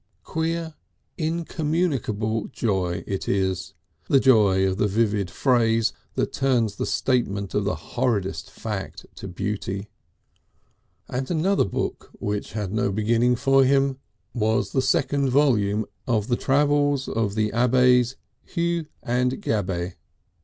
Queer 0.23 0.73
incommunicable 1.15 2.47
joy 2.47 3.03
it 3.05 3.29
is, 3.29 3.75
the 4.09 4.19
joy 4.19 4.65
of 4.67 4.77
the 4.77 4.87
vivid 4.87 5.29
phrase 5.29 5.93
that 6.15 6.33
turns 6.33 6.77
the 6.77 6.87
statement 6.87 7.53
of 7.53 7.65
the 7.65 7.75
horridest 7.75 8.49
fact 8.49 9.05
to 9.13 9.27
beauty! 9.27 9.89
And 11.07 11.29
another 11.29 11.65
book 11.65 12.09
which 12.13 12.53
had 12.53 12.73
no 12.73 12.91
beginning 12.91 13.35
for 13.35 13.63
him 13.63 13.99
was 14.33 14.71
the 14.71 14.81
second 14.81 15.29
volume 15.29 15.85
of 16.07 16.29
the 16.29 16.35
Travels 16.35 17.07
of 17.07 17.35
the 17.35 17.51
Abbés 17.51 18.15
Hue 18.43 18.87
and 19.03 19.39
Gabet. 19.39 19.97